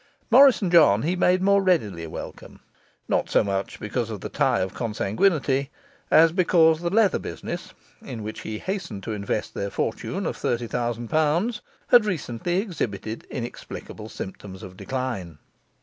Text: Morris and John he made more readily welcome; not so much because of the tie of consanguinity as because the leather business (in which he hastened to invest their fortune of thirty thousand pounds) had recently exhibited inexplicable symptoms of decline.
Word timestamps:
Morris 0.31 0.63
and 0.63 0.71
John 0.71 1.03
he 1.03 1.15
made 1.15 1.43
more 1.43 1.61
readily 1.61 2.07
welcome; 2.07 2.61
not 3.07 3.29
so 3.29 3.43
much 3.43 3.79
because 3.79 4.09
of 4.09 4.21
the 4.21 4.29
tie 4.29 4.61
of 4.61 4.73
consanguinity 4.73 5.69
as 6.09 6.31
because 6.31 6.81
the 6.81 6.89
leather 6.89 7.19
business 7.19 7.75
(in 8.01 8.23
which 8.23 8.39
he 8.41 8.57
hastened 8.57 9.03
to 9.03 9.11
invest 9.13 9.53
their 9.53 9.69
fortune 9.69 10.25
of 10.25 10.35
thirty 10.35 10.65
thousand 10.65 11.09
pounds) 11.09 11.61
had 11.89 12.05
recently 12.05 12.57
exhibited 12.57 13.25
inexplicable 13.29 14.09
symptoms 14.09 14.63
of 14.63 14.75
decline. 14.75 15.37